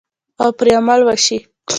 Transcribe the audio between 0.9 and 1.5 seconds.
وشي.